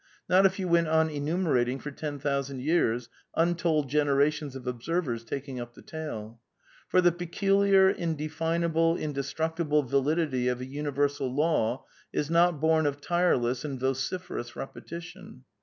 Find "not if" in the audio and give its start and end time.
0.27-0.57